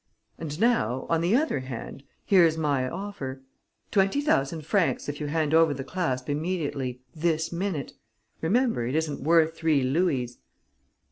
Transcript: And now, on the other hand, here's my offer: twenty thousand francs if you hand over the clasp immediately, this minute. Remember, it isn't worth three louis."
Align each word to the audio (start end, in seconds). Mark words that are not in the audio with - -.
And 0.39 0.59
now, 0.59 1.05
on 1.09 1.21
the 1.21 1.35
other 1.35 1.59
hand, 1.59 2.01
here's 2.25 2.57
my 2.57 2.89
offer: 2.89 3.43
twenty 3.91 4.19
thousand 4.19 4.65
francs 4.65 5.07
if 5.07 5.19
you 5.19 5.27
hand 5.27 5.53
over 5.53 5.75
the 5.75 5.83
clasp 5.83 6.27
immediately, 6.27 7.03
this 7.13 7.51
minute. 7.51 7.93
Remember, 8.41 8.87
it 8.87 8.95
isn't 8.95 9.21
worth 9.21 9.55
three 9.55 9.83
louis." 9.83 10.39